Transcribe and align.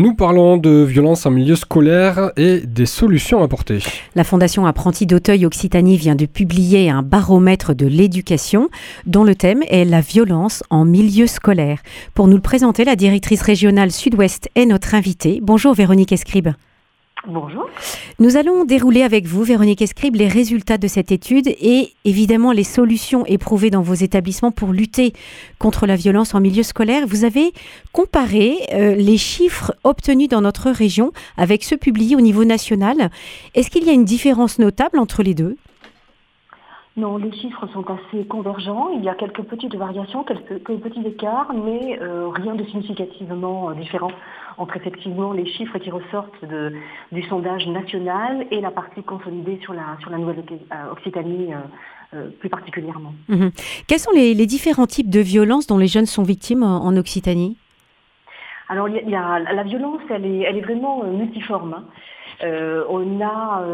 Nous 0.00 0.14
parlons 0.14 0.56
de 0.56 0.82
violence 0.82 1.26
en 1.26 1.30
milieu 1.30 1.56
scolaire 1.56 2.32
et 2.38 2.60
des 2.60 2.86
solutions 2.86 3.42
apportées. 3.42 3.80
La 4.14 4.24
Fondation 4.24 4.64
Apprenti 4.64 5.04
d'Auteuil 5.04 5.44
Occitanie 5.44 5.98
vient 5.98 6.14
de 6.14 6.24
publier 6.24 6.88
un 6.88 7.02
baromètre 7.02 7.74
de 7.74 7.86
l'éducation 7.86 8.70
dont 9.04 9.24
le 9.24 9.34
thème 9.34 9.62
est 9.68 9.84
la 9.84 10.00
violence 10.00 10.62
en 10.70 10.86
milieu 10.86 11.26
scolaire. 11.26 11.82
Pour 12.14 12.28
nous 12.28 12.36
le 12.36 12.40
présenter, 12.40 12.86
la 12.86 12.96
directrice 12.96 13.42
régionale 13.42 13.90
Sud-Ouest 13.90 14.48
est 14.54 14.64
notre 14.64 14.94
invitée. 14.94 15.40
Bonjour 15.42 15.74
Véronique 15.74 16.12
Escribe. 16.12 16.48
Bonjour. 17.26 17.68
Nous 18.18 18.38
allons 18.38 18.64
dérouler 18.64 19.02
avec 19.02 19.26
vous, 19.26 19.42
Véronique 19.42 19.82
Escribe, 19.82 20.16
les 20.16 20.28
résultats 20.28 20.78
de 20.78 20.88
cette 20.88 21.12
étude 21.12 21.48
et 21.48 21.92
évidemment 22.06 22.50
les 22.50 22.64
solutions 22.64 23.26
éprouvées 23.26 23.68
dans 23.68 23.82
vos 23.82 23.94
établissements 23.94 24.52
pour 24.52 24.72
lutter 24.72 25.12
contre 25.58 25.86
la 25.86 25.96
violence 25.96 26.34
en 26.34 26.40
milieu 26.40 26.62
scolaire. 26.62 27.06
Vous 27.06 27.24
avez 27.24 27.52
comparé 27.92 28.54
euh, 28.72 28.94
les 28.94 29.18
chiffres 29.18 29.74
obtenus 29.84 30.28
dans 30.28 30.40
notre 30.40 30.70
région 30.70 31.12
avec 31.36 31.62
ceux 31.62 31.76
publiés 31.76 32.16
au 32.16 32.22
niveau 32.22 32.44
national. 32.44 33.10
Est-ce 33.54 33.68
qu'il 33.68 33.84
y 33.84 33.90
a 33.90 33.92
une 33.92 34.06
différence 34.06 34.58
notable 34.58 34.98
entre 34.98 35.22
les 35.22 35.34
deux? 35.34 35.58
Non, 36.96 37.18
les 37.18 37.32
chiffres 37.32 37.66
sont 37.72 37.84
assez 37.88 38.26
convergents. 38.26 38.88
Il 38.94 39.04
y 39.04 39.08
a 39.08 39.14
quelques 39.14 39.42
petites 39.42 39.76
variations, 39.76 40.24
quelques, 40.24 40.58
petits 40.58 41.06
écarts, 41.06 41.52
mais 41.54 41.98
euh, 42.00 42.28
rien 42.28 42.54
de 42.54 42.64
significativement 42.64 43.70
euh, 43.70 43.74
différent 43.74 44.10
entre 44.60 44.76
effectivement 44.76 45.32
les 45.32 45.46
chiffres 45.46 45.78
qui 45.78 45.90
ressortent 45.90 46.44
du 47.12 47.22
sondage 47.24 47.66
national 47.66 48.46
et 48.50 48.60
la 48.60 48.70
partie 48.70 49.02
consolidée 49.02 49.58
sur 49.62 49.72
la, 49.72 49.96
sur 50.00 50.10
la 50.10 50.18
Nouvelle-Occitanie 50.18 51.48
euh, 52.14 52.28
plus 52.38 52.48
particulièrement. 52.48 53.14
Mhm. 53.28 53.50
Quels 53.88 53.98
sont 53.98 54.12
les, 54.14 54.34
différents 54.46 54.86
types 54.86 55.10
de 55.10 55.20
violences 55.20 55.66
dont 55.66 55.78
les 55.78 55.88
jeunes 55.88 56.06
sont 56.06 56.22
victimes 56.22 56.62
en, 56.62 56.96
Occitanie? 56.96 57.56
Alors, 58.68 58.88
il 58.88 59.08
y 59.08 59.16
a, 59.16 59.38
la 59.40 59.62
violence, 59.64 60.02
elle 60.10 60.26
est, 60.26 60.40
elle 60.40 60.56
est 60.58 60.62
vraiment 60.62 61.02
multiforme. 61.04 61.74
Hein. 62.42 62.84
on 62.88 63.20
a 63.20 63.64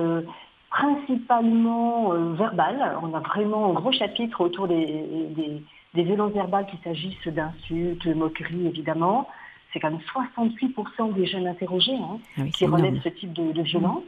principalement 0.76 2.12
euh, 2.12 2.34
verbales. 2.34 2.98
On 3.02 3.14
a 3.14 3.20
vraiment 3.20 3.70
un 3.70 3.74
gros 3.74 3.92
chapitre 3.92 4.40
autour 4.42 4.68
des, 4.68 5.62
violences 5.94 6.32
verbales, 6.32 6.66
qu'il 6.66 6.78
s'agisse 6.84 7.26
d'insultes, 7.26 8.06
moqueries 8.06 8.66
évidemment. 8.66 9.28
C'est 9.76 9.80
quand 9.80 9.90
même 9.90 10.00
68% 10.40 11.12
des 11.12 11.26
jeunes 11.26 11.46
interrogés 11.46 11.92
hein, 11.94 12.18
ah 12.38 12.44
qui 12.46 12.64
relèvent 12.64 12.98
ce 13.02 13.10
type 13.10 13.34
de, 13.34 13.60
violence. 13.60 14.04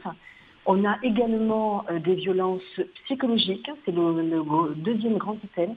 On 0.65 0.83
a 0.83 0.97
également 1.03 1.85
euh, 1.91 1.99
des 1.99 2.15
violences 2.15 2.81
psychologiques, 3.05 3.69
c'est 3.85 3.91
le, 3.91 4.73
deuxième 4.77 5.17
grand 5.17 5.37
thème. 5.53 5.75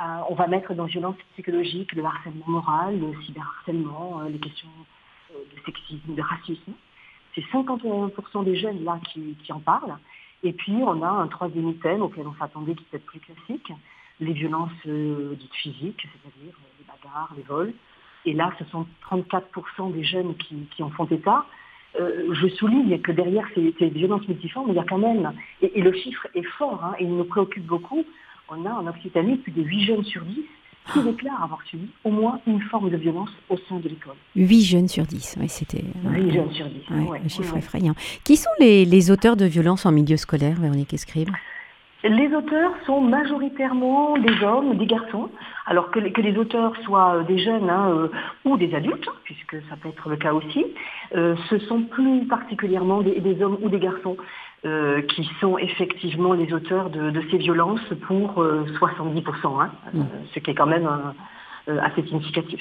Euh, 0.00 0.04
on 0.30 0.34
va 0.34 0.46
mettre 0.46 0.72
dans 0.72 0.86
violences 0.86 1.18
psychologiques 1.34 1.92
le 1.92 2.06
harcèlement 2.06 2.46
moral, 2.46 2.98
le 2.98 3.12
cyberharcèlement, 3.22 4.22
les 4.22 4.38
questions 4.38 4.68
de 5.30 5.60
sexisme, 5.66 6.14
de 6.14 6.22
racisme. 6.22 6.72
C'est 7.34 7.44
51% 7.52 8.44
des 8.44 8.56
jeunes 8.56 8.82
là 8.82 8.98
qui 9.12 9.52
en 9.52 9.60
parlent. 9.60 9.98
Et 10.42 10.52
puis, 10.52 10.72
on 10.72 11.02
a 11.02 11.08
un 11.08 11.26
troisième 11.28 11.74
thème 11.74 12.00
auquel 12.00 12.26
on 12.26 12.34
s'attendait 12.38 12.74
qui 12.74 12.84
peut 12.84 12.96
être 12.96 13.06
plus 13.06 13.20
classique, 13.20 13.72
les 14.20 14.32
violences 14.32 14.70
euh, 14.86 15.34
dites 15.34 15.54
physiques, 15.54 16.00
c'est-à-dire 16.02 16.54
euh, 16.54 16.78
les 16.78 16.84
bagarres, 16.86 17.32
les 17.36 17.42
vols. 17.42 17.72
Et 18.24 18.32
là, 18.32 18.52
ce 18.58 18.64
sont 18.66 18.86
34% 19.10 19.92
des 19.92 20.04
jeunes 20.04 20.34
qui, 20.36 20.82
en 20.82 20.90
font 20.90 21.06
état. 21.06 21.46
Euh, 21.98 22.34
je 22.34 22.48
souligne 22.48 23.00
que 23.00 23.12
derrière 23.12 23.46
ces, 23.54 23.88
violences 23.88 24.26
multiformes, 24.28 24.68
il 24.70 24.74
y 24.74 24.78
a 24.78 24.84
quand 24.84 24.98
même, 24.98 25.32
et, 25.62 25.80
le 25.80 25.92
chiffre 25.92 26.26
est 26.34 26.46
fort, 26.58 26.84
hein, 26.84 26.94
et 26.98 27.04
il 27.04 27.16
nous 27.16 27.24
préoccupe 27.24 27.64
beaucoup, 27.64 28.04
on 28.50 28.64
a 28.66 28.70
en 28.70 28.86
Occitanie 28.86 29.36
plus 29.36 29.52
de 29.52 29.62
8 29.62 29.84
jeunes 29.84 30.04
sur 30.04 30.22
10 30.22 30.40
qui 30.92 31.02
déclarent 31.02 31.42
avoir 31.42 31.62
subi 31.66 31.88
au 32.04 32.10
moins 32.10 32.40
une 32.46 32.60
forme 32.62 32.90
de 32.90 32.96
violence 32.96 33.30
au 33.48 33.56
sein 33.68 33.76
de 33.76 33.88
l'école. 33.88 34.14
8 34.36 34.62
jeunes 34.62 34.88
sur 34.88 35.04
10, 35.04 35.36
oui, 35.40 35.48
c'était... 35.48 35.84
8 36.04 36.32
jeunes 36.32 36.52
sur 36.52 36.66
10, 36.66 37.10
ouais, 37.10 37.20
Un 37.24 37.28
chiffre 37.28 37.56
effrayant. 37.56 37.94
Qui 38.24 38.36
sont 38.36 38.50
les, 38.58 39.10
auteurs 39.10 39.36
de 39.36 39.44
violences 39.44 39.86
en 39.86 39.92
milieu 39.92 40.16
scolaire, 40.16 40.56
Véronique 40.58 40.94
Escribe? 40.94 41.30
Les 42.04 42.32
auteurs 42.34 42.72
sont 42.86 43.00
majoritairement 43.00 44.16
des 44.18 44.42
hommes, 44.42 44.78
des 44.78 44.86
garçons, 44.86 45.30
alors 45.68 45.90
que 45.90 46.00
les, 46.00 46.36
auteurs 46.36 46.72
soient 46.84 47.22
des 47.28 47.38
jeunes 47.38 47.70
hein, 47.70 47.90
euh, 47.90 48.08
ou 48.44 48.56
des 48.56 48.74
adultes, 48.74 49.08
puisque 49.24 49.56
ça 49.68 49.76
peut 49.80 49.88
être 49.88 50.08
le 50.08 50.16
cas 50.16 50.32
aussi, 50.32 50.64
euh, 51.14 51.36
ce 51.48 51.58
sont 51.58 51.82
plus 51.82 52.26
particulièrement 52.26 53.02
des 53.02 53.42
hommes 53.42 53.58
ou 53.62 53.68
des 53.68 53.78
garçons. 53.78 54.16
Euh, 54.64 55.02
qui 55.02 55.24
sont 55.40 55.56
effectivement 55.56 56.32
les 56.32 56.52
auteurs 56.52 56.90
de, 56.90 57.12
ces 57.30 57.36
violences 57.36 57.78
pour 58.08 58.42
70%, 58.42 58.42
euh, 58.42 59.60
hein, 59.60 59.70
mm. 59.94 60.00
euh, 60.00 60.02
ce 60.34 60.40
qui 60.40 60.50
est 60.50 60.54
quand 60.54 60.66
même 60.66 60.90
assez 61.68 62.02
significatif. 62.02 62.60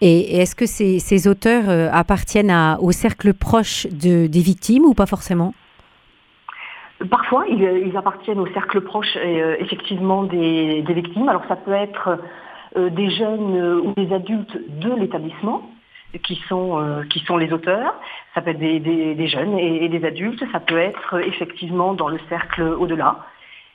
Et, 0.00 0.36
est-ce 0.36 0.54
que 0.54 0.64
ces, 0.64 1.26
auteurs 1.26 1.68
appartiennent 1.92 2.76
au 2.78 2.92
cercle 2.92 3.34
proche 3.34 3.88
des 3.88 4.28
victimes 4.28 4.84
ou 4.84 4.94
pas 4.94 5.06
forcément? 5.06 5.54
Parfois, 7.10 7.44
ils, 7.48 7.96
appartiennent 7.96 8.38
au 8.38 8.46
cercle 8.52 8.80
proche 8.80 9.16
effectivement 9.58 10.22
des, 10.22 10.82
des, 10.82 10.94
victimes. 10.94 11.28
Alors 11.28 11.42
ça 11.48 11.56
peut 11.56 11.72
être 11.72 12.18
des 12.76 13.10
jeunes 13.10 13.80
ou 13.84 13.92
des 13.94 14.14
adultes 14.14 14.56
de 14.80 14.94
l'établissement 14.94 15.68
qui 16.18 16.40
sont, 16.48 16.78
euh, 16.80 17.04
qui 17.04 17.20
sont 17.20 17.36
les 17.36 17.52
auteurs. 17.52 17.94
Ça 18.34 18.42
peut 18.42 18.50
être 18.50 18.58
des, 18.58 19.28
jeunes 19.28 19.58
et, 19.58 19.88
des 19.88 20.04
adultes. 20.04 20.42
Ça 20.52 20.60
peut 20.60 20.78
être 20.78 21.20
effectivement 21.26 21.94
dans 21.94 22.08
le 22.08 22.18
cercle 22.28 22.62
au-delà. 22.62 23.18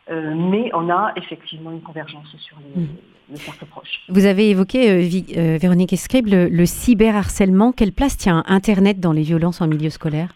Euh, 0.09 0.33
mais 0.35 0.71
on 0.73 0.89
a 0.89 1.11
effectivement 1.15 1.71
une 1.71 1.81
convergence 1.81 2.35
sur 2.37 2.57
les, 2.59 2.87
le 3.29 3.35
cercle 3.37 3.65
proche. 3.65 4.01
Vous 4.09 4.25
avez 4.25 4.49
évoqué, 4.49 4.89
euh, 4.89 5.57
Véronique 5.57 5.93
Escribe, 5.93 6.27
le, 6.27 6.65
cyberharcèlement. 6.65 7.71
Quelle 7.71 7.91
place 7.91 8.17
tient 8.17 8.43
Internet 8.47 8.99
dans 8.99 9.11
les 9.11 9.21
violences 9.21 9.61
en 9.61 9.67
milieu 9.67 9.89
scolaire? 9.89 10.29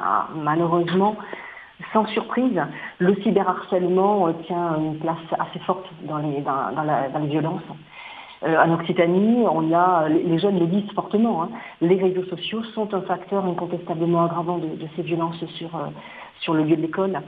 Ah, 0.00 0.28
Malheureusement, 0.36 1.16
sans 1.92 2.06
surprise, 2.06 2.60
le 2.98 3.14
cyberharcèlement 3.22 4.32
tient 4.46 4.76
une 4.78 4.98
place 4.98 5.16
assez 5.38 5.58
forte 5.60 5.86
dans 6.02 6.18
les, 6.18 6.40
dans 6.40 7.18
les 7.20 7.28
violences. 7.28 7.62
Euh, 8.44 8.56
en 8.56 8.72
Occitanie, 8.72 9.44
on 9.50 9.72
a, 9.72 10.08
les 10.08 10.38
jeunes 10.38 10.60
le 10.60 10.66
disent 10.66 10.90
fortement, 10.94 11.42
hein, 11.42 11.48
les 11.80 11.96
réseaux 11.96 12.24
sociaux 12.24 12.62
sont 12.74 12.94
un 12.94 13.00
facteur 13.02 13.44
incontestablement 13.44 14.26
aggravant 14.26 14.58
de, 14.58 14.68
ces 14.94 15.02
violences 15.02 15.44
sur, 15.56 15.74
euh, 15.74 15.88
sur 16.40 16.54
le 16.54 16.62
lieu 16.62 16.76
de 16.76 16.82
l'école. 16.82 17.20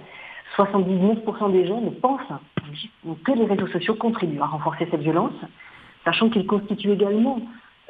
79% 0.56 1.53
des 1.53 1.67
jeunes 1.67 1.93
pensent 2.00 2.21
que 3.25 3.32
les 3.32 3.44
réseaux 3.44 3.67
sociaux 3.69 3.94
contribuent 3.94 4.41
à 4.41 4.47
renforcer 4.47 4.87
cette 4.91 5.00
violence, 5.00 5.32
sachant 6.05 6.28
qu'ils 6.28 6.47
constituent 6.47 6.93
également 6.93 7.41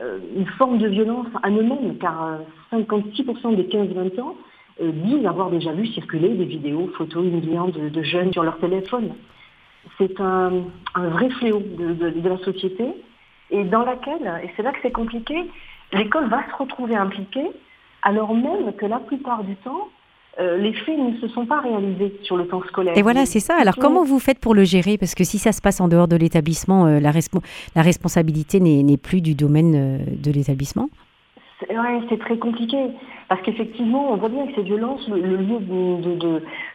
euh, 0.00 0.19
une 0.34 0.47
forme 0.47 0.78
de 0.78 0.88
violence 0.88 1.27
à 1.42 1.50
eux-mêmes, 1.50 1.98
car 1.98 2.38
56% 2.72 3.54
des 3.54 3.65
15-20 3.65 4.21
ans 4.21 4.34
disent 4.81 5.26
avoir 5.26 5.50
déjà 5.50 5.72
vu 5.72 5.86
circuler 5.88 6.31
des 6.31 6.44
vidéos, 6.44 6.91
photos 6.97 7.25
humiliantes 7.25 7.76
de, 7.76 8.03
jeunes 8.03 8.32
sur 8.32 8.42
leur 8.42 8.58
téléphone. 8.58 9.14
C'est 9.98 10.20
un, 10.20 10.64
vrai 10.94 11.31
fléau 11.31 11.60
de 11.60 12.28
la 12.28 12.38
société 12.38 12.84
et 13.50 13.64
dans 13.64 13.84
laquelle, 13.84 14.41
et 14.44 14.50
c'est 14.56 14.62
là 14.62 14.72
que 14.72 14.78
c'est 14.82 14.92
compliqué, 14.92 15.34
l'école 15.92 16.28
va 16.28 16.42
se 16.50 16.56
retrouver 16.56 16.94
impliquée 16.94 17.50
alors 18.03 18.34
même 18.34 18.72
que 18.75 18.86
la 18.86 18.98
plupart 18.98 19.44
du 19.44 19.56
temps, 19.56 19.88
euh, 20.38 20.56
les 20.56 20.72
faits 20.72 20.98
ne 20.98 21.19
se 21.19 21.28
sont 21.28 21.44
pas 21.44 21.60
réalisés 21.60 22.14
sur 22.22 22.36
le 22.36 22.47
temps 22.47 22.62
scolaire. 22.69 22.97
Et 22.97 23.03
voilà, 23.03 23.26
c'est 23.26 23.41
ça. 23.41 23.56
Alors 23.60 23.76
comment 23.76 24.04
vous 24.04 24.19
faites 24.19 24.38
pour 24.38 24.54
le 24.54 24.64
gérer? 24.64 24.97
Parce 24.97 25.14
que 25.14 25.25
si 25.25 25.38
ça 25.38 25.53
se 25.53 25.60
passe 25.60 25.80
en 25.80 25.88
dehors 25.88 26.09
de 26.09 26.16
l'établissement, 26.16 26.86
euh, 26.86 27.00
la, 27.00 27.12
la, 27.75 27.82
responsabilité 27.82 28.60
n'est 28.60 28.97
plus 28.97 29.20
du 29.20 29.34
domaine 29.34 29.75
euh, 29.75 29.98
de 30.16 30.30
l'établissement 30.30 30.88
Oui, 31.69 32.06
c'est 32.09 32.19
très 32.20 32.38
compliqué. 32.38 32.78
Parce 33.30 33.42
qu'effectivement, 33.42 34.10
on 34.10 34.16
voit 34.16 34.28
bien 34.28 34.44
que 34.48 34.56
ces 34.56 34.62
violences, 34.62 35.06
le, 35.08 35.20
lieu 35.20 35.60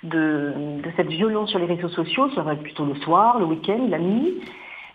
de, 0.04 0.86
cette 0.96 1.10
violence 1.10 1.50
sur 1.50 1.60
les 1.60 1.66
réseaux 1.66 1.90
sociaux, 1.90 2.30
ça 2.34 2.44
va 2.44 2.54
être 2.54 2.64
plutôt 2.64 2.86
le 2.86 2.96
soir, 2.96 3.40
le 3.40 3.46
week-end, 3.46 3.88
la 3.90 4.00
nuit. 4.00 4.36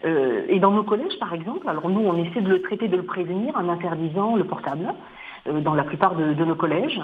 Euh, 0.07 0.47
et 0.49 0.59
dans 0.59 0.71
nos 0.71 0.85
collèges, 0.85 1.19
par 1.21 1.35
exemple, 1.35 1.69
alors 1.69 1.87
nous, 1.91 2.01
on 2.01 2.17
essaie 2.17 2.41
de 2.41 2.49
le 2.49 2.63
traiter, 2.63 2.89
de 2.89 2.97
le 2.97 3.03
prévenir 3.03 3.55
en 3.59 3.69
interdisant 3.69 4.37
le 4.37 4.45
portable 4.45 4.95
euh, 5.49 5.61
dans 5.61 5.75
la 5.75 5.85
plupart 5.85 6.15
de, 6.15 6.33
nos 6.33 6.55
collèges. 6.55 6.99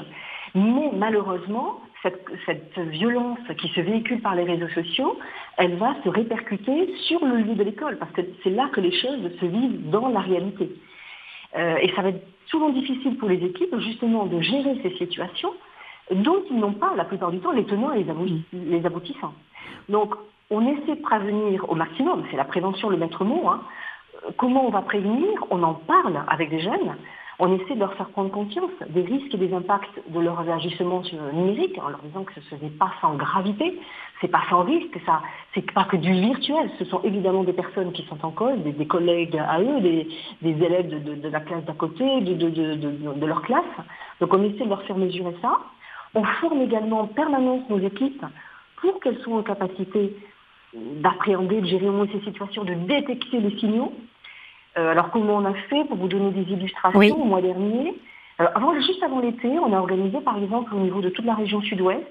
Mais 0.55 0.91
malheureusement, 0.97 1.83
cette, 2.03 2.79
violence 2.79 3.39
qui 3.59 3.69
se 3.69 3.83
véhicule 3.83 4.23
par 4.23 4.37
les 4.37 4.45
réseaux 4.45 4.69
sociaux, 4.69 5.19
elle 5.59 5.77
va 5.77 5.97
se 6.03 6.09
répercuter 6.09 6.95
sur 7.09 7.23
le 7.27 7.37
lieu 7.43 7.57
de 7.57 7.63
l'école, 7.63 7.99
parce 7.99 8.13
que 8.13 8.23
c'est 8.43 8.49
là 8.49 8.71
que 8.73 8.81
les 8.81 8.93
choses 8.93 9.21
se 9.39 9.45
vivent 9.45 9.91
dans 9.91 10.09
la 10.09 10.21
réalité. 10.21 10.71
Euh, 11.55 11.77
et 11.81 11.93
ça 11.95 12.03
va 12.03 12.09
être 12.09 12.27
souvent 12.47 12.71
difficile 12.71 13.17
pour 13.17 13.29
les 13.29 13.45
équipes, 13.45 13.77
justement, 13.79 14.27
de 14.27 14.41
gérer 14.41 14.79
ces 14.83 14.97
situations 14.97 15.53
dont 16.11 16.43
ils 16.51 16.59
n'ont 16.59 16.73
pas, 16.73 16.95
la 16.97 17.05
plupart 17.05 17.31
du 17.31 17.41
temps, 17.41 17.51
les 17.51 17.65
tenants 17.65 17.93
et 17.93 18.05
les 18.53 18.87
aboutissants. 18.87 19.35
Donc, 19.89 20.15
on 20.51 20.67
essaie 20.67 20.95
de 20.95 21.03
prévenir 21.03 21.69
au 21.69 21.75
maximum, 21.75 22.25
c'est 22.31 22.37
la 22.37 22.45
prévention 22.45 22.89
le 22.89 22.97
maître 22.97 23.25
mot. 23.25 23.49
Hein. 23.49 23.63
Comment 24.37 24.67
on 24.67 24.71
va 24.71 24.83
prévenir? 24.83 25.29
On 25.51 25.63
en 25.63 25.75
parle 25.75 26.23
avec 26.29 26.51
des 26.51 26.61
jeunes. 26.61 26.97
On 27.39 27.53
essaie 27.55 27.75
de 27.75 27.81
leur 27.81 27.93
faire 27.95 28.09
prendre 28.09 28.31
conscience 28.31 28.71
des 28.89 29.03
risques 29.03 29.35
et 29.35 29.37
des 29.37 29.53
impacts 29.53 30.01
de 30.09 30.21
leur 30.21 30.41
agissement 30.49 31.03
numérique 31.35 31.79
en 31.83 31.91
leur 31.91 32.01
disant 32.01 32.25
que 32.25 32.33
ce 32.41 32.55
n'est 32.55 32.71
pas 32.71 32.91
sans 33.03 33.15
gravité, 33.15 33.79
c'est 34.21 34.29
pas 34.29 34.43
sans 34.49 34.63
risque, 34.63 34.99
ça, 35.05 35.21
c'est 35.55 35.71
pas 35.73 35.85
que 35.85 35.97
du 35.99 36.13
virtuel. 36.13 36.71
Ce 36.79 36.87
sont 36.87 37.03
évidemment 37.03 37.45
des 37.45 37.53
personnes 37.53 37.93
qui 37.93 38.05
sont 38.07 38.25
en 38.25 38.31
cause, 38.31 38.59
des, 38.61 38.87
collègues 38.87 39.37
à 39.37 39.61
eux, 39.61 39.81
des, 39.81 40.09
élèves 40.43 40.89
de, 40.89 41.29
la 41.29 41.41
classe 41.41 41.65
d'à 41.65 41.75
côté, 41.75 42.23
de, 42.23 42.35
de, 42.35 43.27
leur 43.27 43.43
classe. 43.43 43.65
Donc 44.21 44.33
on 44.33 44.43
essaie 44.43 44.65
de 44.65 44.71
leur 44.71 44.83
faire 44.85 44.97
mesurer 44.97 45.37
ça. 45.43 45.59
On 46.15 46.25
forme 46.25 46.63
également 46.63 47.01
en 47.01 47.07
permanence 47.07 47.69
nos 47.69 47.81
équipes 47.81 48.25
pour 48.77 48.99
qu'elles 49.01 49.19
soient 49.19 49.37
en 49.37 49.43
capacité 49.43 50.17
d'appréhender, 50.75 51.61
de 51.61 51.67
gérer 51.67 51.89
au 51.89 51.93
moins 51.93 52.07
ces 52.13 52.21
situations, 52.21 52.65
de 52.65 52.75
détecter 52.75 53.41
les 53.41 53.59
signaux. 53.59 53.93
Euh, 54.79 54.91
alors 54.91 55.11
comment 55.11 55.37
on 55.37 55.45
a 55.45 55.55
fait 55.55 55.85
pour 55.85 55.97
vous 55.97 56.09
donner 56.09 56.31
des 56.31 56.53
illustrations 56.53 57.23
au 57.23 57.25
mois 57.25 57.41
dernier 57.41 57.95
avant, 58.39 58.75
Juste 58.75 59.03
avant 59.03 59.21
l'été, 59.21 59.49
on 59.49 59.73
a 59.73 59.79
organisé 59.79 60.21
par 60.21 60.37
exemple 60.37 60.75
au 60.75 60.79
niveau 60.79 61.01
de 61.01 61.09
toute 61.09 61.25
la 61.25 61.35
région 61.35 61.63
sud-ouest 61.63 62.07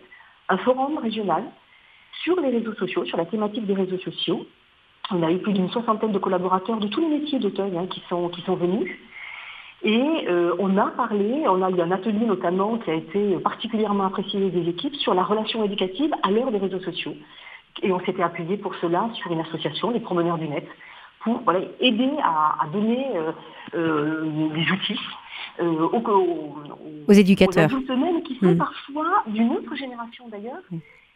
un 0.50 0.58
forum 0.58 0.98
régional 0.98 1.44
sur 2.24 2.40
les 2.40 2.50
réseaux 2.50 2.74
sociaux, 2.74 3.06
sur 3.06 3.18
la 3.18 3.26
thématique 3.26 3.66
des 3.66 3.74
réseaux 3.74 4.00
sociaux. 4.00 4.46
On 5.12 5.22
a 5.22 5.32
eu 5.32 5.38
plus 5.38 5.54
d'une 5.54 5.70
soixantaine 5.70 6.12
de 6.12 6.18
collaborateurs 6.18 6.78
de 6.78 6.88
tous 6.88 7.02
les 7.02 7.08
métiers 7.08 7.38
d'Auteuil 7.38 7.78
hein, 7.78 7.86
qui, 7.88 8.02
sont, 8.10 8.30
qui 8.30 8.42
sont 8.42 8.56
venus. 8.56 8.92
Et 9.84 10.26
euh, 10.28 10.56
on 10.58 10.78
a 10.78 10.88
parlé, 10.88 11.44
on 11.48 11.62
a 11.62 11.70
eu 11.70 11.80
un 11.80 11.92
atelier 11.92 12.26
notamment 12.26 12.80
qui 12.80 12.90
a 12.90 12.96
été 12.96 13.38
particulièrement 13.38 14.06
apprécié 14.06 14.50
des 14.50 14.68
équipes 14.68 14.96
sur 14.96 15.14
la 15.14 15.24
relation 15.24 15.64
éducative 15.64 16.12
à 16.24 16.32
l'heure 16.32 16.52
des 16.52 16.58
réseaux 16.58 16.80
sociaux. 16.80 17.14
Et 17.84 17.92
on 17.92 18.00
s'était 18.00 18.24
appuyé 18.24 18.58
pour 18.58 18.74
cela 18.76 19.10
sur 19.14 19.32
une 19.32 19.42
association, 19.42 19.92
les 19.92 20.00
promeneurs 20.00 20.40
du 20.40 20.48
net, 20.48 20.68
pour 21.26 21.42
aider 21.80 22.12
à, 22.24 22.66
donner 22.72 23.08
euh, 23.16 23.32
euh, 23.76 24.50
des 24.54 24.72
outils 24.72 25.00
aux, 25.60 27.12
éducateurs. 27.12 27.70
Aux 27.70 27.76
adultes 27.76 28.24
qui 28.24 28.38
sont 28.40 28.54
mm. 28.54 28.58
parfois 28.58 29.24
d'une 29.28 29.52
autre 29.52 29.76
génération 29.76 30.30
d'ailleurs, 30.30 30.62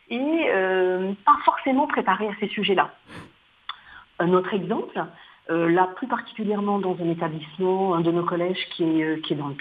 et 0.09 0.49
pas 1.25 1.37
forcément 1.45 1.87
préparés 1.87 2.27
à 2.27 2.35
ces 2.39 2.47
sujets-là. 2.47 2.91
Un 4.19 4.33
autre 4.33 4.53
exemple, 4.53 5.01
euh, 5.49 5.69
là, 5.69 5.89
plus 5.95 6.07
particulièrement 6.07 6.77
dans 6.77 6.95
un 7.01 7.09
établissement, 7.09 7.95
un 7.95 8.01
de 8.01 8.11
nos 8.11 8.23
collèges 8.23 8.67
qui 8.71 8.83
est, 8.83 9.03
euh, 9.03 9.21
qui 9.21 9.33
est 9.33 9.35
dans 9.35 9.47
le 9.47 9.55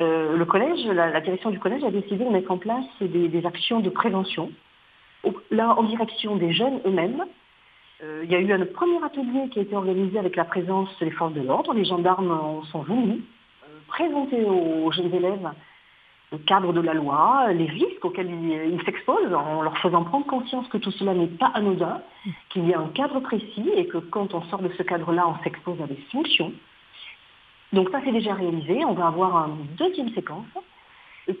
euh, 0.00 0.36
le 0.36 0.44
collège, 0.44 0.84
la, 0.86 1.20
direction 1.20 1.50
du 1.50 1.60
collège 1.60 1.84
a 1.84 1.90
décidé 1.90 2.24
de 2.24 2.30
mettre 2.30 2.50
en 2.50 2.58
place 2.58 2.84
des, 3.00 3.46
actions 3.46 3.78
de 3.78 3.88
prévention, 3.88 4.50
là 5.52 5.74
en 5.78 5.84
direction 5.84 6.36
des 6.36 6.52
jeunes 6.52 6.80
eux-mêmes. 6.84 7.24
Il 8.22 8.30
y 8.30 8.34
a 8.34 8.40
eu 8.40 8.52
un 8.52 8.66
premier 8.66 9.02
atelier 9.04 9.48
qui 9.50 9.58
a 9.58 9.62
été 9.62 9.76
organisé 9.76 10.18
avec 10.18 10.36
la 10.36 10.44
présence 10.44 10.88
des 11.00 11.10
forces 11.10 11.34
de 11.34 11.42
l'ordre. 11.42 11.74
Les 11.74 11.84
gendarmes 11.84 12.62
sont 12.70 12.82
venus 12.82 13.22
présenter 13.86 14.44
aux 14.44 14.90
jeunes 14.92 15.14
élèves 15.14 15.50
le 16.32 16.38
cadre 16.38 16.72
de 16.72 16.80
la 16.80 16.94
loi, 16.94 17.52
les 17.52 17.66
risques 17.66 18.04
auxquels 18.04 18.30
ils 18.30 18.82
s'exposent, 18.84 19.32
en 19.32 19.62
leur 19.62 19.78
faisant 19.78 20.02
prendre 20.02 20.26
conscience 20.26 20.66
que 20.68 20.78
tout 20.78 20.90
cela 20.90 21.14
n'est 21.14 21.28
pas 21.28 21.52
anodin, 21.54 22.00
qu'il 22.50 22.66
y 22.68 22.74
a 22.74 22.80
un 22.80 22.88
cadre 22.88 23.20
précis 23.20 23.70
et 23.76 23.86
que 23.86 23.98
quand 23.98 24.34
on 24.34 24.42
sort 24.44 24.62
de 24.62 24.70
ce 24.76 24.82
cadre-là, 24.82 25.28
on 25.28 25.42
s'expose 25.44 25.80
à 25.80 25.86
des 25.86 25.98
sanctions. 26.10 26.52
Donc 27.72 27.90
ça, 27.90 28.00
c'est 28.04 28.12
déjà 28.12 28.34
réalisé. 28.34 28.84
On 28.84 28.94
va 28.94 29.06
avoir 29.08 29.48
une 29.48 29.66
deuxième 29.76 30.10
séquence 30.14 30.46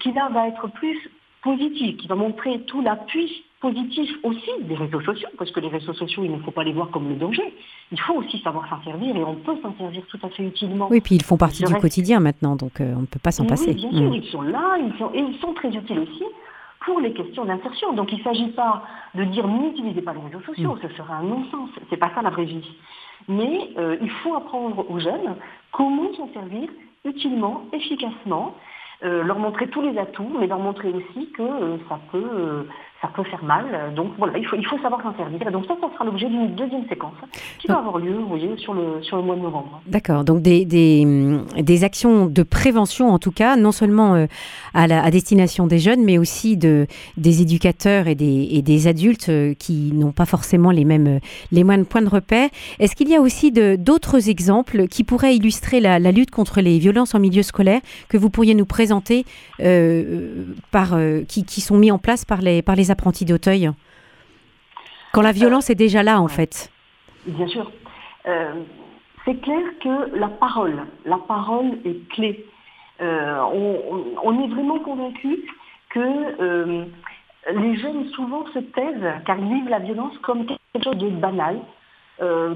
qui 0.00 0.12
va 0.12 0.48
être 0.48 0.68
plus 0.68 1.10
positive, 1.42 1.96
qui 1.96 2.06
va 2.06 2.14
montrer 2.14 2.60
tout 2.62 2.80
l'appui 2.80 3.44
positif 3.64 4.10
aussi 4.22 4.50
des 4.60 4.74
réseaux 4.74 5.00
sociaux, 5.00 5.28
parce 5.38 5.50
que 5.50 5.58
les 5.58 5.68
réseaux 5.68 5.94
sociaux, 5.94 6.22
il 6.22 6.30
ne 6.30 6.38
faut 6.40 6.50
pas 6.50 6.64
les 6.64 6.74
voir 6.74 6.90
comme 6.90 7.08
le 7.08 7.14
danger. 7.14 7.54
Il 7.92 7.98
faut 7.98 8.12
aussi 8.12 8.38
savoir 8.40 8.68
s'en 8.68 8.82
servir 8.84 9.16
et 9.16 9.24
on 9.24 9.36
peut 9.36 9.56
s'en 9.62 9.74
servir 9.78 10.02
tout 10.08 10.18
à 10.22 10.28
fait 10.28 10.42
utilement. 10.42 10.88
Oui, 10.90 11.00
puis 11.00 11.14
ils 11.14 11.22
font 11.22 11.38
partie 11.38 11.64
du 11.64 11.74
quotidien 11.74 12.20
maintenant, 12.20 12.56
donc 12.56 12.82
euh, 12.82 12.92
on 12.94 13.00
ne 13.00 13.06
peut 13.06 13.20
pas 13.22 13.30
s'en 13.30 13.46
passer. 13.46 13.72
bien 13.72 13.90
sûr, 13.90 14.10
mm. 14.10 14.14
ils 14.14 14.30
sont 14.30 14.42
là, 14.42 14.76
ils 14.78 14.98
sont, 14.98 15.10
et 15.14 15.20
ils 15.20 15.38
sont 15.40 15.54
très 15.54 15.70
utiles 15.70 16.00
aussi 16.00 16.24
pour 16.84 17.00
les 17.00 17.14
questions 17.14 17.46
d'insertion. 17.46 17.94
Donc 17.94 18.12
il 18.12 18.18
ne 18.18 18.24
s'agit 18.24 18.48
pas 18.48 18.82
de 19.14 19.24
dire 19.24 19.48
n'utilisez 19.48 20.02
pas 20.02 20.12
les 20.12 20.20
réseaux 20.20 20.44
sociaux, 20.44 20.74
mm. 20.74 20.80
ce 20.82 20.94
serait 20.96 21.14
un 21.14 21.22
non-sens. 21.22 21.70
C'est 21.88 21.96
pas 21.96 22.10
ça 22.14 22.20
la 22.20 22.30
vraie 22.30 22.44
vie. 22.44 22.68
Mais 23.28 23.70
euh, 23.78 23.96
il 24.02 24.10
faut 24.10 24.34
apprendre 24.34 24.84
aux 24.90 25.00
jeunes 25.00 25.36
comment 25.72 26.12
s'en 26.18 26.28
servir 26.34 26.68
utilement, 27.06 27.64
efficacement, 27.72 28.56
euh, 29.04 29.22
leur 29.22 29.38
montrer 29.38 29.68
tous 29.68 29.80
les 29.80 29.96
atouts, 29.98 30.36
mais 30.38 30.48
leur 30.48 30.58
montrer 30.58 30.90
aussi 30.90 31.30
que 31.32 31.78
ça 31.88 31.98
peut 32.12 32.66
ça 33.04 33.10
peut 33.14 33.28
faire 33.28 33.44
mal. 33.44 33.92
Donc 33.94 34.12
voilà, 34.18 34.38
il 34.38 34.46
faut, 34.46 34.56
il 34.56 34.66
faut 34.66 34.78
savoir 34.78 35.02
s'en 35.02 35.14
servir. 35.16 35.46
Et 35.46 35.50
donc 35.50 35.66
ça, 35.66 35.74
ça 35.80 35.92
sera 35.92 36.04
l'objet 36.04 36.26
d'une 36.26 36.54
deuxième 36.54 36.88
séquence 36.88 37.12
qui 37.58 37.66
va 37.66 37.78
avoir 37.78 37.98
lieu, 37.98 38.14
vous 38.14 38.28
voyez, 38.28 38.56
sur 38.56 38.72
le, 38.72 39.02
sur 39.02 39.16
le 39.18 39.22
mois 39.22 39.36
de 39.36 39.40
novembre. 39.42 39.80
D'accord, 39.86 40.24
donc 40.24 40.40
des, 40.40 40.64
des, 40.64 41.04
des, 41.58 41.84
actions 41.84 42.26
de 42.26 42.42
prévention 42.42 43.10
en 43.10 43.18
tout 43.18 43.30
cas, 43.30 43.56
non 43.56 43.72
seulement 43.72 44.14
euh, 44.14 44.26
à, 44.72 44.86
la, 44.86 45.02
à 45.02 45.10
destination 45.10 45.66
des 45.66 45.78
jeunes, 45.78 46.02
mais 46.02 46.16
aussi 46.16 46.56
de, 46.56 46.86
des 47.18 47.42
éducateurs 47.42 48.06
et 48.06 48.14
des, 48.14 48.48
et 48.52 48.62
des 48.62 48.86
adultes 48.86 49.28
euh, 49.28 49.54
qui 49.54 49.92
n'ont 49.92 50.12
pas 50.12 50.26
forcément 50.26 50.70
les 50.70 50.84
mêmes, 50.84 51.20
les 51.52 51.64
mêmes 51.64 51.84
points 51.84 52.02
de 52.02 52.08
repère. 52.08 52.48
Est-ce 52.78 52.96
qu'il 52.96 53.08
y 53.10 53.16
a 53.16 53.20
aussi 53.20 53.52
d'autres 53.52 54.30
exemples 54.30 54.88
qui 54.88 55.04
pourraient 55.04 55.36
illustrer 55.36 55.80
la, 55.80 55.98
la, 55.98 56.12
lutte 56.12 56.30
contre 56.30 56.60
les 56.60 56.78
violences 56.78 57.14
en 57.14 57.20
milieu 57.20 57.42
scolaire 57.42 57.80
que 58.08 58.16
vous 58.16 58.30
pourriez 58.30 58.54
nous 58.54 58.66
présenter, 58.66 59.26
euh, 59.60 60.46
par, 60.70 60.96
qui, 61.28 61.44
qui 61.44 61.60
sont 61.60 61.76
mis 61.76 61.90
en 61.90 61.98
place 61.98 62.24
par 62.24 62.40
les, 62.40 62.62
par 62.62 62.76
les 62.76 62.90
apprentis 62.94 63.24
d'Auteuil 63.24 63.70
Quand 65.12 65.22
la 65.22 65.32
violence 65.32 65.68
est 65.68 65.74
déjà 65.74 66.02
là, 66.02 66.20
en 66.20 66.28
fait. 66.28 66.70
Bien 67.26 67.46
sûr. 67.46 67.70
Euh, 68.26 68.54
c'est 69.24 69.40
clair 69.40 69.62
que 69.82 70.16
la 70.16 70.28
parole, 70.28 70.86
la 71.04 71.18
parole 71.18 71.78
est 71.84 72.08
clé. 72.10 72.44
Euh, 73.00 73.40
on, 74.22 74.44
est 74.44 74.48
vraiment 74.48 74.78
convaincu 74.78 75.44
que 75.90 76.00
euh, 76.00 76.84
les 77.52 77.76
jeunes 77.76 78.08
souvent 78.10 78.44
se 78.52 78.58
taisent 78.58 79.12
car 79.26 79.38
ils 79.38 79.54
vivent 79.54 79.68
la 79.68 79.80
violence 79.80 80.16
comme 80.18 80.46
quelque 80.46 80.84
chose 80.84 80.98
de 80.98 81.08
banal, 81.08 81.58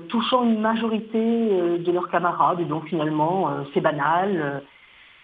touchant 0.08 0.44
une 0.44 0.60
majorité 0.60 1.18
de 1.18 1.92
leurs 1.92 2.08
camarades, 2.10 2.60
et 2.60 2.64
donc 2.64 2.86
finalement 2.86 3.50
c'est 3.74 3.80
banal. 3.80 4.62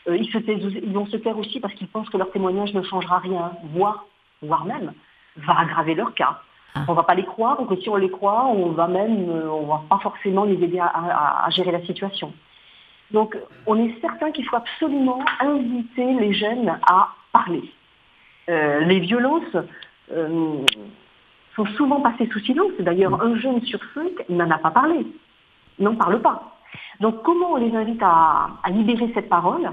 ils, 0.09 0.27
se 0.27 0.39
ils 0.39 0.93
vont 0.93 1.07
se 1.07 1.17
taire 1.17 1.39
aussi 1.39 1.61
parce 1.61 1.73
qu'ils 1.75 1.87
pensent 1.87 2.11
que 2.11 2.17
leur 2.17 2.33
témoignage 2.33 2.75
ne 2.75 2.83
changera 2.83 3.19
rien, 3.19 3.53
voire 3.75 4.07
voire 4.47 4.65
même, 4.65 4.93
va 5.37 5.61
aggraver 5.61 5.95
leur 5.95 6.15
cas. 6.15 6.41
On 6.77 6.81
ah. 6.81 6.85
On 6.89 6.95
va 6.95 7.03
pas 7.05 7.15
les 7.15 7.25
croire, 7.25 7.61
ou 7.61 7.67
que 7.67 7.77
si 7.77 7.89
on 7.89 7.97
les 7.97 8.11
croit, 8.11 8.47
on 8.47 8.71
va 8.71 8.89
même, 8.89 9.31
euh, 9.31 9.49
on 9.49 9.67
va 9.67 9.83
pas 9.89 9.99
forcément 9.99 10.45
les 10.45 10.63
aider 10.63 10.81
à, 10.81 11.47
gérer 11.51 11.71
la 11.71 11.83
situation. 11.83 12.33
Donc, 13.11 13.37
on 13.67 13.77
est 13.79 14.01
certain 14.01 14.33
qu'il 14.33 14.45
faut 14.47 14.57
absolument 14.57 15.21
inviter 15.41 16.15
les 16.15 16.33
jeunes 16.33 16.77
à 16.89 17.09
parler. 17.33 17.63
Euh, 18.49 18.81
les 18.81 19.01
violences 19.01 19.57
euh, 20.13 20.65
sont 21.55 21.67
souvent 21.77 22.01
passées 22.01 22.29
sous 22.33 22.41
silence. 22.41 22.73
D'ailleurs, 22.81 23.23
un 23.23 23.37
jeune 23.37 23.63
sur 23.63 23.79
cinq 23.95 24.29
n'en 24.29 24.51
a 24.51 24.59
pas 24.59 24.71
parlé, 24.71 25.07
n'en 25.79 25.95
parle 25.95 26.21
pas. 26.21 26.57
Donc, 27.01 27.23
comment 27.23 27.53
on 27.53 27.57
les 27.57 27.75
invite 27.77 28.03
à, 28.03 28.49
à 28.63 28.71
libérer 28.71 29.11
cette 29.15 29.29
parole? 29.29 29.71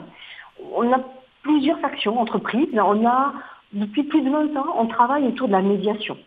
On 0.76 0.92
a 0.94 1.00
plusieurs 1.42 1.84
actions 1.84 2.20
entreprises. 2.20 2.70
On 2.74 3.06
a 3.08 3.34
depuis 3.74 4.04
plus 4.04 4.22
de 4.22 4.30
20 4.30 4.58
ans, 4.58 4.76
on 4.78 4.88
travaille 4.88 5.26
autour 5.28 5.48
de 5.48 5.54
la 5.54 5.62
médiation. 5.62 6.18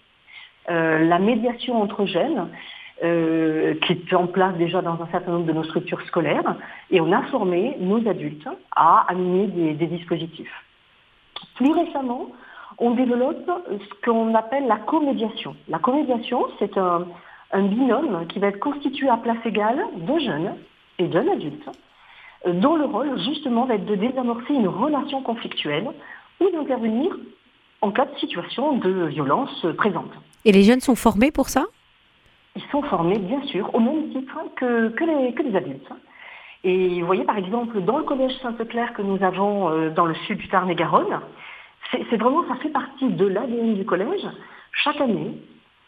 Euh, 0.71 1.07
la 1.07 1.19
médiation 1.19 1.81
entre 1.81 2.07
jeunes, 2.07 2.49
euh, 3.03 3.75
qui 3.83 3.93
est 3.93 4.15
en 4.15 4.27
place 4.27 4.57
déjà 4.57 4.81
dans 4.81 5.01
un 5.03 5.09
certain 5.11 5.33
nombre 5.33 5.47
de 5.47 5.53
nos 5.53 5.65
structures 5.65 6.01
scolaires, 6.03 6.57
et 6.91 7.01
on 7.01 7.13
a 7.13 7.23
formé 7.25 7.77
nos 7.81 8.07
adultes 8.09 8.49
à 8.75 9.05
animer 9.09 9.75
des, 9.75 9.87
dispositifs. 9.87 10.65
Plus 11.57 11.73
récemment, 11.73 12.29
on 12.79 12.93
développe 12.93 13.51
ce 13.69 14.05
qu'on 14.05 14.35
appelle 14.35 14.67
la 14.67 14.77
comédiation. 14.77 15.55
La 15.69 15.79
comédiation, 15.79 16.47
c'est 16.59 16.79
un, 16.79 17.07
un, 17.53 17.63
binôme 17.63 18.27
qui 18.29 18.39
va 18.39 18.49
être 18.49 18.59
constitué 18.59 19.09
à 19.09 19.17
place 19.19 19.45
égale 19.45 19.85
de 19.97 20.19
jeunes 20.19 20.55
et 20.99 21.07
d'un 21.09 21.29
adulte, 21.29 21.69
dont 22.47 22.77
le 22.77 22.87
rôle 22.87 23.19
justement 23.21 23.67
va 23.67 23.75
être 23.75 23.87
de 23.87 23.97
désamorcer 23.97 24.55
une 24.55 24.69
relation 24.69 25.21
conflictuelle 25.21 25.91
ou 26.45 26.51
d'intervenir 26.51 27.17
en 27.81 27.91
cas 27.91 28.07
de 28.07 28.17
situation 28.19 28.79
de 28.79 29.07
violence 29.07 29.67
présente. 29.77 30.11
Et 30.45 30.53
les 30.53 30.63
jeunes 30.63 30.81
sont 30.81 30.95
formés 30.95 31.31
pour 31.31 31.49
ça? 31.49 31.67
Ils 32.57 32.63
sont 32.71 32.83
formés, 32.83 33.19
bien 33.19 33.43
sûr, 33.43 33.75
au 33.75 33.81
même 33.81 34.11
titre 34.11 34.39
que, 34.57 34.89
que, 34.91 35.05
les, 35.05 35.57
adultes. 35.57 35.89
Et 36.63 37.01
vous 37.01 37.07
voyez, 37.07 37.25
par 37.25 37.37
exemple, 37.37 37.81
dans 37.81 37.99
le 37.99 38.05
collège 38.05 38.33
Sainte-Claire 38.43 38.95
que 38.95 39.03
nous 39.03 39.23
avons 39.23 39.71
euh, 39.71 39.91
dans 39.91 40.07
le 40.07 40.15
sud 40.27 40.39
du 40.39 40.49
Tarn-et-Garonne, 40.49 41.21
c'est 41.91 42.17
vraiment, 42.17 42.47
ça 42.49 42.57
fait 42.57 42.71
partie 42.71 43.09
de 43.09 43.27
l'ADN 43.27 43.75
du 43.75 43.85
collège. 43.85 44.27
Chaque 44.73 45.01
année, 45.01 45.37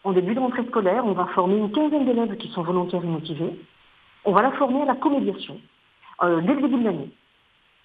en 0.03 0.11
début 0.11 0.35
de 0.35 0.39
rentrée 0.39 0.65
scolaire, 0.65 1.05
on 1.05 1.13
va 1.13 1.25
former 1.27 1.57
une 1.57 1.71
quinzaine 1.71 2.05
d'élèves 2.05 2.37
qui 2.37 2.49
sont 2.49 2.61
volontaires 2.61 3.03
et 3.03 3.07
motivés. 3.07 3.59
On 4.25 4.31
va 4.31 4.41
la 4.41 4.51
former 4.51 4.83
à 4.83 4.85
la 4.85 4.95
comédiation 4.95 5.59
euh, 6.23 6.41
dès 6.41 6.53
le 6.53 6.61
début 6.61 6.77
de 6.77 6.83
l'année. 6.83 7.09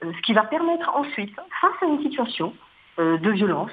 Euh, 0.04 0.12
ce 0.16 0.22
qui 0.22 0.32
va 0.32 0.42
permettre 0.44 0.90
ensuite, 0.94 1.34
face 1.60 1.82
à 1.82 1.86
une 1.86 2.02
situation 2.02 2.52
de 2.98 3.30
violence, 3.30 3.70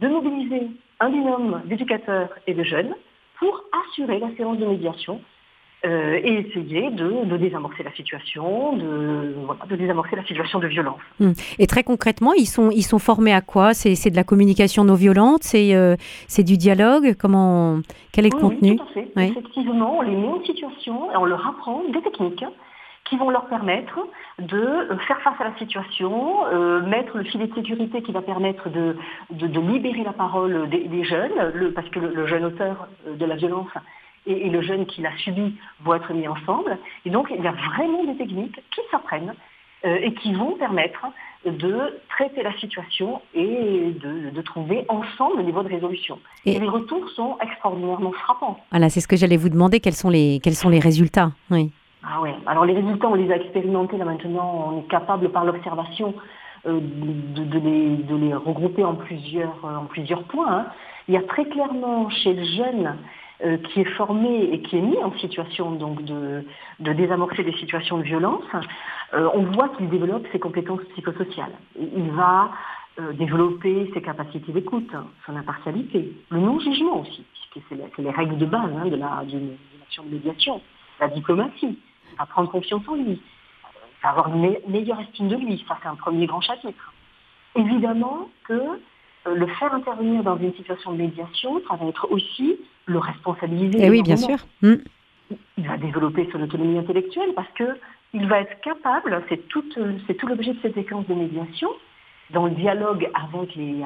de 0.00 0.08
mobiliser 0.08 0.68
un 0.98 1.10
binôme 1.10 1.60
d'éducateurs 1.66 2.30
et 2.46 2.54
de 2.54 2.62
jeunes 2.62 2.94
pour 3.38 3.62
assurer 3.84 4.18
la 4.18 4.34
séance 4.36 4.58
de 4.58 4.66
médiation 4.66 5.20
euh, 5.84 6.18
et 6.24 6.46
essayer 6.48 6.90
de, 6.90 7.36
désamorcer 7.36 7.82
la 7.82 7.92
situation, 7.92 8.76
de, 8.76 9.34
de, 9.68 9.76
désamorcer 9.76 10.16
la 10.16 10.24
situation 10.24 10.58
de 10.58 10.66
violence. 10.66 11.00
Hum. 11.20 11.34
Et 11.58 11.66
très 11.66 11.84
concrètement, 11.84 12.32
ils 12.32 12.46
sont, 12.46 12.70
ils 12.70 12.82
sont 12.82 12.98
formés 12.98 13.32
à 13.32 13.42
quoi? 13.42 13.74
C'est, 13.74 14.10
de 14.10 14.16
la 14.16 14.24
communication 14.24 14.84
non 14.84 14.94
violente? 14.94 15.42
C'est, 15.42 15.74
euh, 15.74 15.94
c'est 16.28 16.42
du 16.42 16.56
dialogue? 16.56 17.14
Comment, 17.18 17.80
Quel 18.12 18.26
est 18.26 18.32
le 18.32 18.40
contenu 18.40 18.70
oui, 18.70 18.76
tout 18.76 18.84
à 18.84 18.94
fait. 18.94 19.28
Effectivement, 19.28 19.98
on 19.98 20.02
les 20.02 20.16
met 20.16 20.26
en 20.26 20.42
situation 20.44 21.12
et 21.12 21.16
on 21.16 21.26
leur 21.26 21.46
apprend 21.46 21.82
des 21.92 22.00
techniques 22.00 22.44
qui 23.08 23.16
vont 23.16 23.30
leur 23.30 23.46
permettre 23.46 23.98
de 24.38 24.58
euh, 24.58 24.96
faire 25.06 25.20
face 25.20 25.40
à 25.40 25.44
la 25.44 25.56
situation, 25.56 26.46
euh, 26.46 26.80
mettre 26.82 27.16
le 27.16 27.24
filet 27.24 27.46
de 27.46 27.54
sécurité 27.54 28.02
qui 28.02 28.12
va 28.12 28.22
permettre 28.22 28.68
de, 28.68 28.96
de, 29.30 29.60
libérer 29.60 30.04
la 30.04 30.12
parole 30.12 30.68
des, 30.68 31.04
jeunes, 31.04 31.52
le, 31.54 31.72
parce 31.72 31.88
que 31.88 32.00
le, 32.00 32.26
jeune 32.26 32.44
auteur 32.44 32.88
euh, 33.06 33.16
de 33.16 33.24
la 33.24 33.36
violence 33.36 33.70
et, 34.26 34.50
le 34.50 34.60
jeune 34.60 34.86
qui 34.86 35.02
l'a 35.02 35.16
subi 35.18 35.54
vont 35.82 35.94
être 35.94 36.12
mis 36.12 36.28
ensemble. 36.28 36.78
Et 37.04 37.10
donc, 37.10 37.28
il 37.36 37.42
y 37.42 37.48
a 37.48 37.52
vraiment 37.52 38.04
des 38.04 38.16
techniques 38.16 38.60
qui 38.74 38.80
s'apprennent 38.90 39.34
et 39.84 40.14
qui 40.14 40.32
vont 40.32 40.56
permettre 40.56 41.06
de 41.44 42.00
traiter 42.08 42.42
la 42.42 42.52
situation 42.58 43.20
et 43.34 43.92
de, 43.92 44.30
de 44.30 44.42
trouver 44.42 44.84
ensemble 44.88 45.36
le 45.36 45.42
niveau 45.44 45.62
de 45.62 45.68
résolution. 45.68 46.18
Et, 46.44 46.58
les 46.58 46.68
retours 46.68 47.08
sont 47.10 47.36
extraordinairement 47.40 48.10
frappants. 48.10 48.58
Voilà, 48.72 48.88
c'est 48.88 49.00
ce 49.00 49.06
que 49.06 49.16
j'allais 49.16 49.36
vous 49.36 49.50
demander, 49.50 49.78
quels 49.78 49.94
sont 49.94 50.10
les, 50.10 50.40
quels 50.42 50.56
sont 50.56 50.70
les 50.70 50.80
résultats? 50.80 51.30
Oui. 51.52 51.70
Ah 52.08 52.20
ouais. 52.20 52.34
Alors 52.46 52.64
les 52.64 52.74
résultats, 52.74 53.08
on 53.08 53.14
les 53.14 53.32
a 53.32 53.36
expérimentés 53.36 53.96
là 53.96 54.04
maintenant. 54.04 54.70
On 54.72 54.80
est 54.80 54.88
capable 54.88 55.28
par 55.30 55.44
l'observation 55.44 56.14
euh, 56.66 56.80
de, 56.80 58.16
les, 58.16 58.34
regrouper 58.34 58.84
en 58.84 58.94
plusieurs, 58.94 59.56
euh, 59.64 60.16
points. 60.28 60.58
Hein. 60.58 60.66
Il 61.08 61.14
y 61.14 61.16
a 61.16 61.22
très 61.22 61.44
clairement 61.46 62.08
chez 62.10 62.32
le 62.32 62.44
jeune 62.44 62.96
euh, 63.44 63.56
qui 63.58 63.80
est 63.80 63.90
formé 63.96 64.50
et 64.52 64.62
qui 64.62 64.76
est 64.78 64.80
mis 64.80 64.98
en 64.98 65.12
situation 65.18 65.72
de, 65.72 66.44
désamorcer 66.92 67.44
des 67.44 67.52
situations 67.54 67.98
de 67.98 68.02
violence, 68.02 68.44
on 69.12 69.42
voit 69.52 69.68
qu'il 69.70 69.88
développe 69.88 70.26
ses 70.32 70.40
compétences 70.40 70.82
psychosociales. 70.92 71.52
Il 71.78 72.10
va 72.10 72.50
développer 73.12 73.88
ses 73.94 74.02
capacités 74.02 74.52
d'écoute, 74.52 74.90
son 75.24 75.36
impartialité, 75.36 76.12
le 76.30 76.40
non-jugement 76.40 77.02
aussi, 77.02 77.24
puisque 77.52 77.66
c'est 77.68 78.02
les 78.02 78.10
règles 78.10 78.36
de 78.38 78.46
base 78.46 78.70
hein, 78.76 78.88
de 78.88 78.96
l'action 78.96 80.02
de 80.04 80.10
médiation, 80.10 80.60
la 81.00 81.08
diplomatie, 81.08 81.78
à 82.18 82.26
prendre 82.26 82.50
confiance 82.50 82.82
en 82.88 82.94
lui, 82.94 83.20
à 84.02 84.10
avoir 84.10 84.28
une 84.34 84.56
meilleure 84.68 85.00
estime 85.00 85.28
de 85.28 85.36
lui. 85.36 85.64
Ça, 85.68 85.78
c'est 85.82 85.88
un 85.88 85.96
premier 85.96 86.26
grand 86.26 86.40
chapitre. 86.40 86.92
Évidemment 87.54 88.28
que 88.44 88.52
euh, 88.52 89.34
le 89.34 89.46
faire 89.46 89.72
intervenir 89.74 90.22
dans 90.22 90.36
une 90.36 90.54
situation 90.54 90.92
de 90.92 90.98
médiation, 90.98 91.60
ça 91.68 91.76
va 91.76 91.86
être 91.86 92.10
aussi 92.10 92.56
le 92.86 92.98
responsabiliser. 92.98 93.78
Et 93.80 93.86
eh 93.86 93.90
oui, 93.90 94.02
bien 94.02 94.16
sûr. 94.16 94.38
Hmm. 94.62 94.76
Il 95.58 95.66
va 95.66 95.76
développer 95.76 96.28
son 96.32 96.40
autonomie 96.40 96.78
intellectuelle 96.78 97.32
parce 97.34 97.48
qu'il 97.56 98.28
va 98.28 98.40
être 98.40 98.60
capable, 98.60 99.24
c'est 99.28 99.48
tout, 99.48 99.64
tout 99.72 100.26
l'objet 100.28 100.52
de 100.52 100.58
cette 100.62 100.74
séquence 100.74 101.06
de 101.08 101.14
médiation, 101.14 101.70
dans 102.30 102.46
le 102.46 102.52
dialogue 102.52 103.08
avec 103.14 103.54
les, 103.54 103.82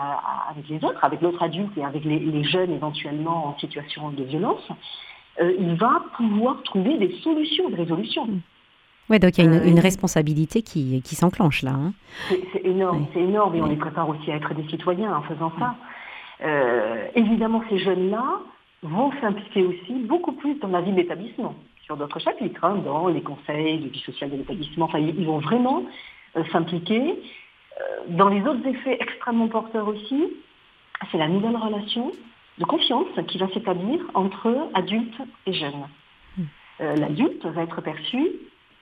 avec 0.51 0.69
les 0.69 0.85
autres, 0.85 1.03
avec 1.03 1.21
l'autre 1.21 1.43
adulte 1.43 1.77
et 1.77 1.85
avec 1.85 2.05
les, 2.05 2.45
jeunes 2.45 2.73
éventuellement 2.73 3.49
en 3.49 3.59
situation 3.59 4.11
de 4.11 4.25
violence, 4.25 4.67
euh, 5.41 5.55
il 5.59 5.75
va 5.75 6.03
pouvoir 6.17 6.63
trouver 6.63 6.99
des 6.99 7.15
solutions 7.23 7.71
de 7.71 7.77
résolution. 7.77 8.29
Oui, 9.09 9.19
donc 9.19 9.39
il 9.39 9.45
y 9.45 9.49
a 9.49 9.65
une, 9.65 9.79
euh, 9.79 9.81
responsabilité 9.81 10.63
qui, 10.63 11.03
qui 11.03 11.15
s'enclenche 11.15 11.63
là. 11.63 11.73
Hein. 11.73 11.93
C'est 12.53 12.65
énorme, 12.65 13.07
c'est 13.13 13.21
énorme, 13.21 13.55
et 13.57 13.63
on 13.63 13.67
les 13.67 13.77
prépare 13.77 14.09
aussi 14.09 14.31
à 14.31 14.37
être 14.37 14.55
des 14.55 14.69
citoyens 14.69 15.17
en 15.17 15.23
faisant 15.23 15.53
ça. 15.59 15.75
Euh, 16.43 17.07
évidemment, 17.15 17.63
ces 17.69 17.79
jeunes-là 17.79 18.25
vont 18.83 19.11
s'impliquer 19.21 19.65
aussi 19.65 19.95
beaucoup 20.07 20.33
plus 20.33 20.55
dans 20.57 20.69
la 20.69 20.81
vie 20.81 20.93
de 20.93 20.97
l'établissement, 20.97 21.55
sur 21.83 21.97
d'autres 21.97 22.21
chapitres, 22.21 22.65
hein, 22.65 22.77
dans 22.85 23.09
les 23.09 23.23
conseils 23.23 23.79
de 23.79 23.89
vie 23.89 24.01
sociale 24.01 24.31
de 24.31 24.37
l'établissement. 24.37 24.87
Enfin, 24.87 24.99
ils 24.99 25.27
vont 25.27 25.39
vraiment 25.39 25.83
s'impliquer. 26.53 27.19
dans 28.09 28.29
les 28.29 28.41
autres 28.43 28.67
effets 28.67 28.97
extrêmement 29.01 29.49
porteurs 29.49 29.89
aussi, 29.89 30.29
c'est 31.11 31.19
la 31.19 31.29
nouvelle 31.29 31.57
relation 31.57 32.13
de 32.59 32.65
confiance 32.65 33.09
qui 33.29 33.39
va 33.39 33.49
s'établir 33.49 34.01
entre 34.15 34.69
adultes 34.75 35.21
et 35.47 35.53
jeunes. 35.53 35.87
Hmm. 36.37 36.43
Euh, 36.81 36.97
l'adulte 36.97 37.45
va 37.47 37.63
être 37.63 37.81
perçu 37.81 38.29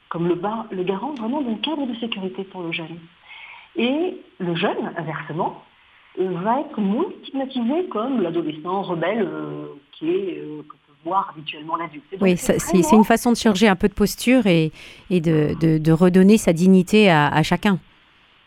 comme 0.09 0.27
le, 0.27 0.41
le 0.71 0.83
garant 0.85 1.15
vraiment 1.15 1.43
d'un 1.43 1.57
cadre 1.57 1.87
de 1.87 1.95
sécurité 1.97 2.45
pour 2.45 2.63
le 2.63 2.73
jeune. 2.73 2.99
Et 3.77 4.17
le 4.39 4.55
jeune, 4.57 4.93
inversement, 4.97 5.63
va 6.19 6.61
être 6.61 6.81
moins 6.81 7.05
stigmatisé 7.23 7.89
comme 7.89 8.21
l'adolescent 8.21 8.83
rebelle 8.83 9.23
euh, 9.23 9.67
qui 9.93 10.11
est 10.11 10.39
euh, 10.39 10.63
peut 10.63 10.93
voir 11.05 11.31
habituellement 11.31 11.77
l'adulte. 11.77 12.05
Oui, 12.21 12.37
c'est 12.37 12.97
une 12.97 13.05
façon 13.05 13.31
de 13.31 13.37
changer 13.37 13.69
un 13.69 13.77
peu 13.77 13.89
de 13.89 13.95
posture 13.95 14.47
et, 14.47 14.73
et 15.11 15.21
de, 15.21 15.93
redonner 15.93 16.39
sa 16.39 16.53
dignité 16.53 17.11
à, 17.11 17.43
chacun. 17.43 17.79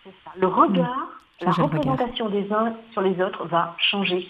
Ça. 0.03 0.11
Le 0.37 0.47
regard, 0.47 1.07
hmm. 1.41 1.45
la 1.45 1.51
représentation 1.51 2.29
des 2.29 2.51
uns 2.51 2.73
sur 2.91 3.01
les 3.01 3.21
autres 3.21 3.45
va 3.47 3.75
changer. 3.77 4.27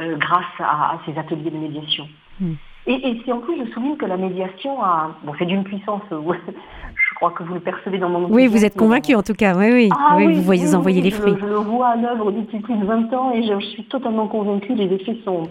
Euh, 0.00 0.16
grâce 0.16 0.44
à, 0.58 0.98
ces 1.06 1.16
ateliers 1.16 1.52
de 1.52 1.56
médiation. 1.56 2.08
Hmm. 2.40 2.54
Et, 2.88 3.22
c'est 3.24 3.30
en 3.30 3.38
plus, 3.38 3.64
je 3.64 3.70
souligne 3.70 3.96
que 3.96 4.06
la 4.06 4.16
médiation 4.16 4.82
a, 4.82 5.14
bon, 5.22 5.32
c'est 5.38 5.44
d'une 5.44 5.62
puissance, 5.62 6.02
euh, 6.12 6.20
je 6.20 7.14
crois 7.14 7.30
que 7.30 7.44
vous 7.44 7.54
le 7.54 7.60
percevez 7.60 7.98
dans 7.98 8.08
mon 8.08 8.26
Oui, 8.26 8.48
vous 8.48 8.64
êtes 8.64 8.76
convaincu 8.76 9.14
en 9.14 9.22
tout 9.22 9.34
cas, 9.34 9.54
oui, 9.56 9.70
oui. 9.72 9.88
Ah 9.92 10.16
oui, 10.16 10.34
vous 10.34 10.42
voyez 10.42 10.74
envoyer 10.74 11.00
les 11.00 11.12
fruits. 11.12 11.36
Je, 11.40 11.46
le 11.46 11.54
vois 11.54 11.90
à 11.90 11.96
l'œuvre 11.96 12.32
depuis 12.32 12.58
plus 12.58 12.74
de 12.74 12.84
20 12.84 13.14
ans 13.14 13.30
et 13.32 13.44
je, 13.44 13.64
suis 13.66 13.84
totalement 13.84 14.26
convaincue, 14.26 14.74
les 14.74 14.92
effets 14.92 15.16
sont, 15.24 15.44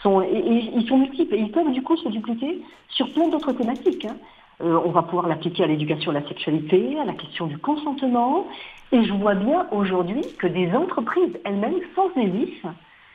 sont 0.00 0.22
et, 0.22 0.70
ils 0.76 0.86
sont 0.86 0.98
multiples 0.98 1.34
et 1.34 1.38
ils 1.40 1.50
peuvent 1.50 1.72
du 1.72 1.82
coup 1.82 1.96
se 1.96 2.08
dupliquer 2.08 2.62
sur 2.90 3.12
plein 3.12 3.26
d'autres 3.30 3.50
thématiques. 3.50 4.04
Hein. 4.04 4.14
Euh, 4.60 4.78
on 4.84 4.90
va 4.90 5.02
pouvoir 5.02 5.26
l'appliquer 5.26 5.64
à 5.64 5.66
l'éducation 5.66 6.12
de 6.12 6.18
la 6.18 6.28
sexualité, 6.28 7.00
à 7.00 7.04
la 7.04 7.14
question 7.14 7.48
du 7.48 7.58
consentement. 7.58 8.46
Et 8.92 9.02
je 9.02 9.12
vois 9.12 9.34
bien 9.34 9.66
aujourd'hui 9.72 10.22
que 10.38 10.46
des 10.46 10.70
entreprises 10.70 11.36
elles-mêmes 11.44 11.80
s'en 11.96 12.14
saisissent 12.14 12.64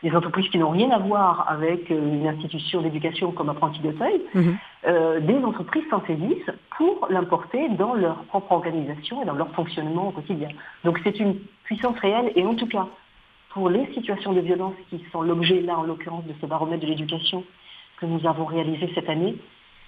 des 0.04 0.14
entreprises 0.16 0.50
qui 0.50 0.58
n'ont 0.58 0.70
rien 0.70 0.92
à 0.92 1.00
voir 1.00 1.46
avec 1.50 1.90
euh, 1.90 1.96
une 1.98 2.28
institution 2.28 2.82
d'éducation 2.82 3.32
comme 3.32 3.50
Apprenti 3.50 3.80
de 3.80 3.90
mhm. 3.90 4.58
euh, 4.86 5.20
des 5.22 5.38
entreprises 5.38 5.86
s'en 5.90 6.06
saisissent 6.06 6.52
pour 6.78 7.08
l'importer 7.10 7.70
dans 7.70 7.94
leur 7.94 8.18
propre 8.26 8.52
organisation 8.52 9.24
et 9.24 9.26
dans 9.26 9.34
leur 9.34 9.50
fonctionnement 9.56 10.10
au 10.10 10.12
quotidien. 10.12 10.50
Donc 10.84 11.00
c'est 11.04 11.20
une 11.20 11.36
puissance 11.64 11.98
réelle 12.00 12.32
et 12.36 12.46
en 12.46 12.56
tout 12.56 12.68
cas 12.68 12.88
pour 13.52 13.70
les 13.70 13.86
situations 13.94 14.34
de 14.34 14.42
violence 14.42 14.74
qui 14.90 15.04
sont 15.12 15.22
l'objet 15.22 15.62
là 15.62 15.78
en 15.78 15.84
l'occurrence 15.84 16.26
de 16.26 16.34
ce 16.42 16.46
baromètre 16.46 16.82
de 16.82 16.88
l'éducation 16.88 17.44
que 17.98 18.06
nous 18.06 18.28
avons 18.28 18.46
réalisé 18.46 18.92
cette 18.96 19.08
année, 19.08 19.36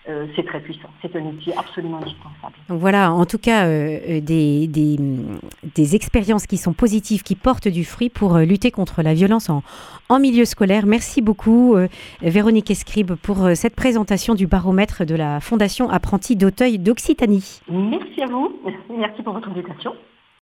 euh, 0.08 0.28
c'est 0.36 0.46
très 0.46 0.60
puissant. 0.60 0.90
C'est 1.02 1.16
un 1.16 1.26
outil 1.26 1.52
absolument 1.54 1.98
indispensable. 1.98 2.54
Donc 2.70 2.80
voilà, 2.80 3.12
en 3.12 3.26
tout 3.26 3.40
cas, 3.40 3.66
euh, 3.66 3.98
euh, 4.08 4.22
des, 4.22 4.68
des, 4.68 5.96
expériences 5.96 6.46
qui 6.46 6.58
sont 6.58 6.74
positives, 6.74 7.24
qui 7.24 7.36
portent 7.36 7.68
du 7.68 7.84
fruit 7.84 8.10
pour 8.10 8.38
lutter 8.38 8.70
contre 8.70 9.02
la 9.02 9.16
violence 9.16 9.50
en, 9.50 9.64
en 10.10 10.20
milieu 10.20 10.46
scolaire. 10.46 10.86
Merci 10.86 11.22
beaucoup, 11.22 11.76
Véronique 12.22 12.70
Escribe, 12.70 13.14
pour 13.14 13.50
cette 13.56 13.76
présentation 13.76 14.36
du 14.36 14.46
baromètre 14.46 15.06
de 15.06 15.16
la 15.16 15.40
Fondation 15.40 15.90
Apprenti 15.90 16.36
d'Auteuil 16.36 16.78
d'Occitanie. 16.78 17.62
Merci 17.70 18.22
à 18.22 18.28
vous. 18.28 18.60
Merci 18.98 19.24
pour 19.24 19.34
votre 19.34 19.50
invitation. 19.50 19.94